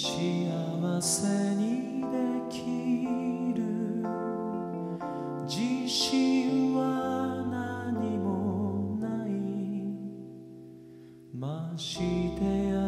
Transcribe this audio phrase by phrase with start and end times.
[0.00, 0.14] 幸
[1.02, 1.26] せ
[1.56, 2.14] にで
[2.48, 2.62] き
[3.52, 3.58] る。
[5.44, 9.28] 自信は何もない。
[11.34, 12.78] ましてや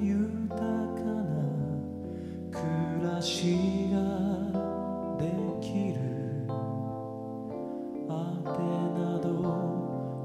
[0.00, 1.44] 豊かな
[2.50, 2.64] 暮
[3.04, 3.94] らしが
[5.18, 5.28] で
[5.60, 6.00] きる。
[8.08, 8.10] あ
[8.42, 8.48] て
[8.98, 9.28] など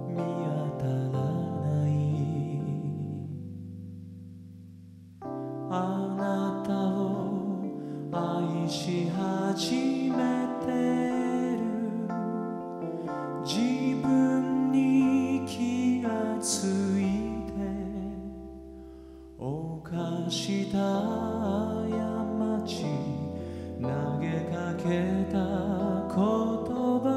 [0.08, 1.92] 見当たらない。
[8.72, 10.72] し始めて
[11.58, 11.60] る
[13.44, 16.64] 自分に気がつ
[16.98, 17.04] い
[17.48, 17.52] て
[19.38, 22.86] 犯した過ち
[23.82, 23.88] 投
[24.20, 24.84] げかけ
[25.30, 25.36] た
[26.08, 26.16] 言
[27.04, 27.12] 葉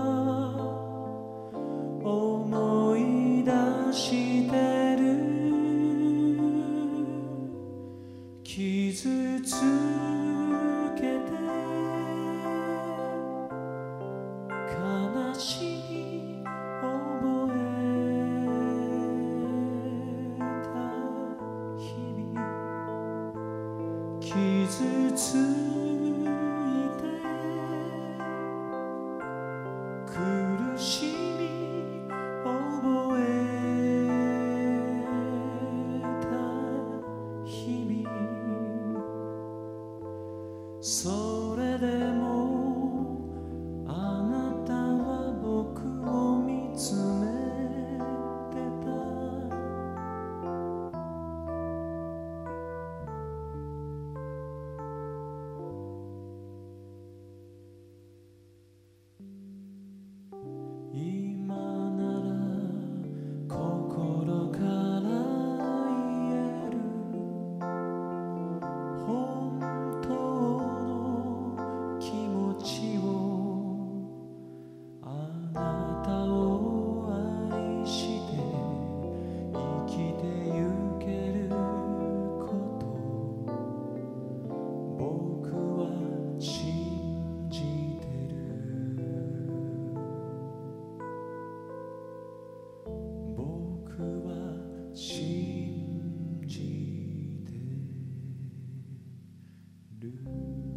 [2.02, 3.52] 思い出
[3.92, 4.52] して
[4.96, 5.04] る
[8.42, 10.23] 傷つ
[24.24, 24.32] 傷
[25.14, 25.38] つい
[26.98, 27.04] て
[30.06, 30.14] 苦
[30.78, 32.08] しみ
[32.42, 33.22] 覚え
[36.22, 36.24] た
[37.44, 38.08] 日々。
[40.80, 42.23] それでも
[100.04, 100.73] do.